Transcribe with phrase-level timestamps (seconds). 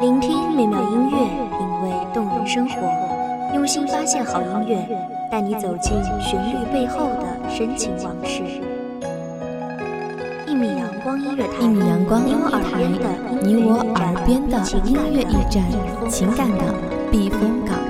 [0.00, 1.18] 聆听美妙音乐，
[1.58, 2.74] 品味动人生活，
[3.54, 4.88] 用心发现好音乐，
[5.30, 8.42] 带你走进旋律背后的深情往事。
[10.46, 12.82] 一米阳光音乐台，一米阳光音乐台，
[13.42, 15.62] 你我耳边的音乐驿站，
[16.08, 16.64] 情感的
[17.10, 17.89] 避风港。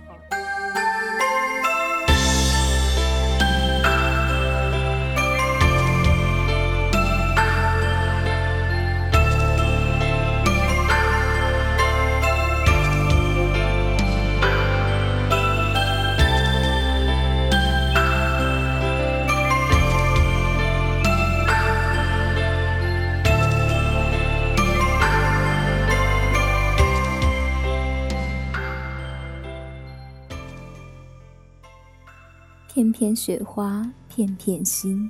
[32.81, 35.07] 片片雪花片片心，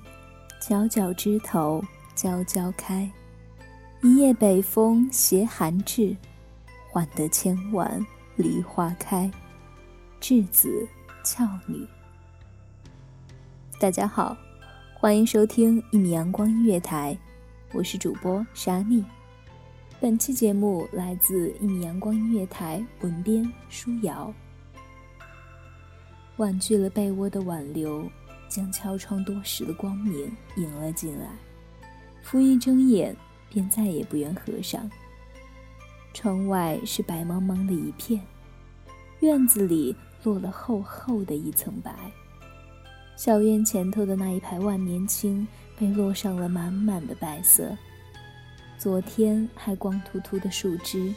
[0.61, 1.81] 皎皎枝头
[2.17, 3.09] 皎皎开。
[4.03, 6.13] 一夜北风携寒至，
[6.89, 8.05] 换得千万
[8.35, 9.31] 梨花开。
[10.19, 10.85] 稚子
[11.23, 11.87] 俏女。
[13.79, 14.35] 大家好，
[14.93, 17.17] 欢迎收听一米阳光音乐台，
[17.71, 19.01] 我是主播沙妮。
[20.01, 24.33] 本期节目来自一米阳光音乐台文编舒瑶。
[26.41, 28.09] 婉拒了被窝的挽留，
[28.49, 31.29] 将敲窗多时的光明迎了进来。
[32.23, 33.15] 夫一睁眼，
[33.47, 34.89] 便再也不愿合上。
[36.15, 38.19] 窗外是白茫茫的一片，
[39.19, 41.93] 院子里落了厚厚的一层白。
[43.15, 47.77] 小院前头的那一排万年青被落上了满满的白色，
[48.79, 51.13] 昨天还光秃秃的树枝，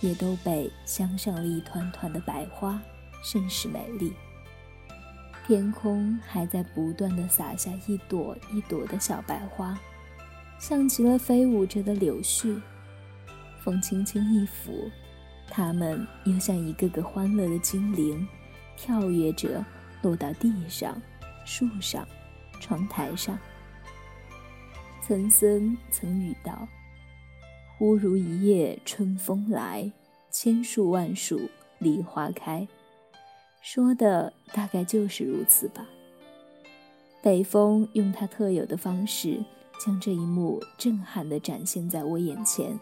[0.00, 2.80] 也都被镶上了一团团的白花，
[3.24, 4.12] 甚是美丽。
[5.48, 9.80] 天空还在不断地洒下一朵一朵的小白花，
[10.60, 12.60] 像极了飞舞着的柳絮。
[13.64, 14.90] 风轻轻一拂，
[15.48, 18.28] 它们又像一个个欢乐的精灵，
[18.76, 19.64] 跳跃着
[20.02, 21.00] 落到地上、
[21.46, 22.06] 树上、
[22.60, 23.38] 窗台上。
[25.00, 26.68] 岑参曾语道
[27.78, 29.90] ：“忽如一夜春风来，
[30.30, 31.40] 千树万树
[31.78, 32.68] 梨花开。”
[33.60, 35.86] 说的大概就是如此吧。
[37.20, 39.44] 北风用它特有的方式，
[39.84, 42.78] 将这一幕震撼地展现在我眼前。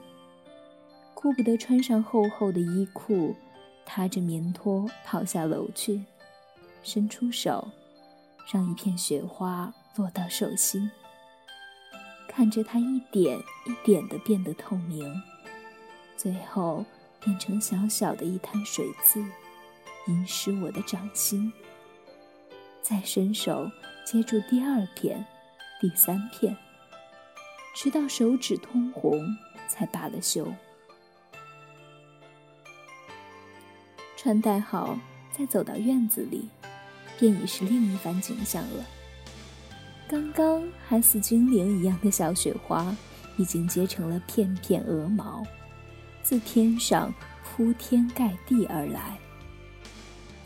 [1.15, 3.35] 顾不得穿上厚厚的衣裤，
[3.85, 6.05] 踏着棉拖跑下楼去，
[6.83, 7.69] 伸出手，
[8.53, 10.91] 让一片雪花落到手心，
[12.29, 15.11] 看着它一点一点地变得透明，
[16.17, 16.85] 最后
[17.19, 19.25] 变成小小的一滩水渍。
[20.07, 21.53] 淋湿我的掌心，
[22.81, 23.71] 再伸手
[24.05, 25.25] 接住第二片、
[25.81, 26.57] 第三片，
[27.75, 29.21] 直到手指通红，
[29.69, 30.47] 才罢了休。
[34.17, 34.99] 穿戴好，
[35.37, 36.49] 再走到院子里，
[37.19, 38.85] 便已是另一番景象了。
[40.09, 42.97] 刚刚还似精灵一样的小雪花，
[43.37, 45.45] 已经结成了片片鹅毛，
[46.23, 47.13] 自天上
[47.43, 49.19] 铺天盖地而来。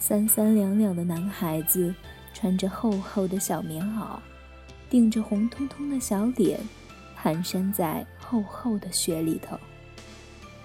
[0.00, 1.94] 三三两两的男孩子，
[2.32, 4.18] 穿着厚厚的小棉袄，
[4.88, 6.58] 顶着红彤彤的小脸，
[7.22, 9.58] 蹒跚在厚厚的雪里头。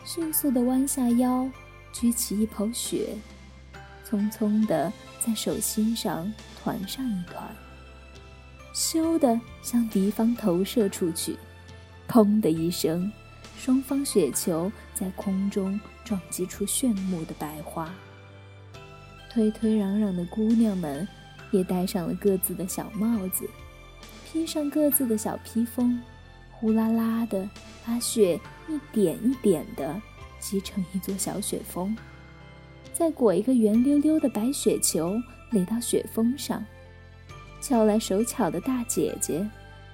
[0.06, 1.50] 迅速地弯下腰，
[1.92, 3.10] 举起一捧雪，
[4.10, 6.34] 匆匆地在手心上
[6.64, 7.44] 团上一团，
[8.74, 11.38] 咻的向敌方投射出去。
[12.08, 13.12] 砰的一声，
[13.58, 17.94] 双方雪球在空中撞击出炫目的白花。
[19.36, 21.06] 推推攘攘的姑娘们，
[21.52, 23.46] 也戴上了各自的小帽子，
[24.24, 26.02] 披上各自的小披风，
[26.54, 27.46] 呼啦啦的
[27.86, 28.40] 把雪
[28.70, 30.02] 一点一点的
[30.40, 31.94] 积成一座小雪峰，
[32.94, 35.22] 再裹一个圆溜溜的白雪球
[35.52, 36.64] 垒到雪峰上，
[37.60, 39.46] 叫来手巧的大姐姐，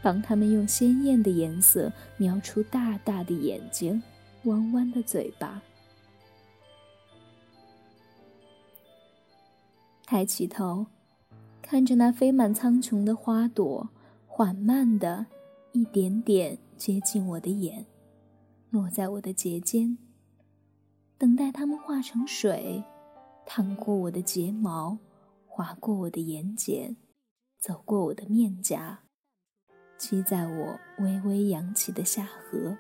[0.04, 4.04] 帮他们用鲜艳的颜色描出大大的眼睛，
[4.44, 5.60] 弯弯的嘴巴。
[10.12, 10.88] 抬起头，
[11.62, 13.90] 看着那飞满苍穹的花朵，
[14.28, 15.26] 缓慢的
[15.72, 17.86] 一点点接近我的眼，
[18.72, 19.98] 落在我的睫间，
[21.18, 22.84] 等待它们化成水，
[23.46, 24.98] 淌过我的睫毛，
[25.48, 26.94] 划过我的眼睑，
[27.58, 29.04] 走过我的面颊，
[29.98, 32.76] 积在我微微扬起的下颌。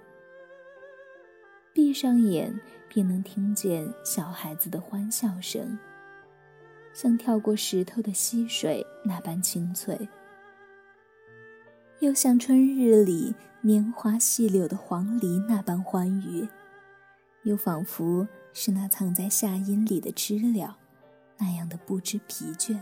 [1.74, 5.80] 闭上眼，便能听见小孩子的欢笑声。
[6.94, 10.10] 像跳过石头的溪水那般清脆，
[12.00, 16.48] 又像春日里年华细柳的黄鹂那般欢愉，
[17.44, 20.78] 又仿佛是那藏在夏阴里的知了
[21.38, 22.78] 那样的不知疲倦。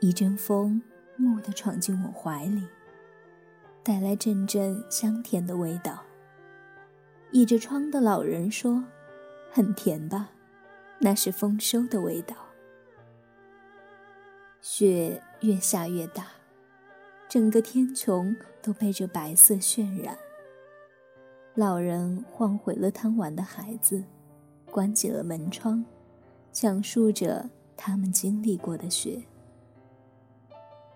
[0.00, 0.82] 一阵风
[1.18, 2.66] 蓦地闯进我怀里，
[3.82, 6.02] 带来阵阵香甜的味道。
[7.30, 8.84] 倚着窗的老人说
[9.52, 10.30] ：“很甜吧？”
[11.00, 12.36] 那是丰收的味道。
[14.60, 16.26] 雪越下越大，
[17.26, 20.16] 整个天穹都被这白色渲染。
[21.54, 24.04] 老人唤回了贪玩的孩子，
[24.70, 25.84] 关紧了门窗，
[26.52, 29.22] 讲述着他们经历过的雪。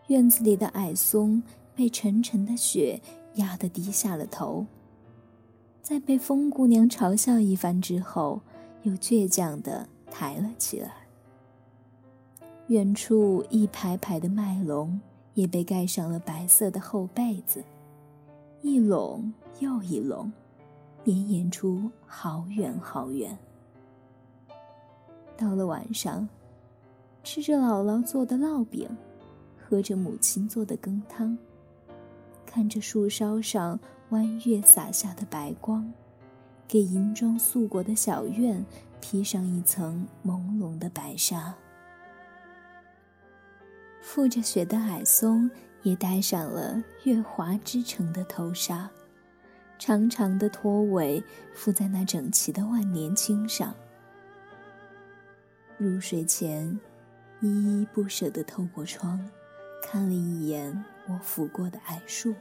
[0.08, 1.42] 院子里的矮松
[1.74, 3.00] 被沉沉的雪
[3.36, 4.66] 压得低下了头，
[5.80, 8.42] 在被风姑娘嘲笑一番之后，
[8.82, 10.92] 又倔强的抬了起来。
[12.68, 15.00] 远处一排排的麦垄
[15.34, 17.64] 也被盖上了白色的厚被子，
[18.62, 20.32] 一垄又一垄，
[21.02, 23.36] 绵延出好远好远。
[25.36, 26.28] 到了晚上，
[27.24, 28.88] 吃着姥姥做的烙饼，
[29.58, 31.36] 喝着母亲做的羹汤，
[32.46, 33.78] 看着树梢上
[34.10, 35.92] 弯月洒下的白光，
[36.66, 38.64] 给银装素裹的小院
[39.00, 41.54] 披上一层朦胧的白纱。
[44.02, 45.50] 覆着雪的矮松
[45.82, 48.90] 也戴上了月华织成的头纱，
[49.78, 51.22] 长长的拖尾
[51.54, 53.74] 附在那整齐的万年青上。
[55.78, 56.78] 入睡前，
[57.40, 59.18] 依依不舍地透过窗，
[59.82, 62.34] 看了一眼我抚过的矮树，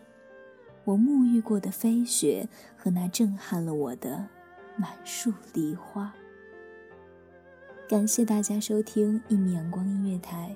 [0.85, 4.27] 我沐浴过的飞雪和那震撼了我的
[4.75, 6.13] 满树梨花。
[7.87, 10.55] 感谢大家收听一米阳光音乐台。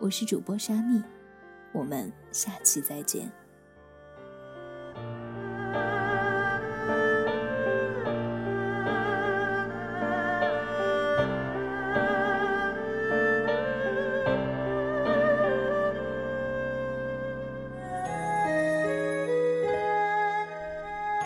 [0.00, 1.02] 我是主播沙蜜，
[1.72, 3.30] 我们下期再见。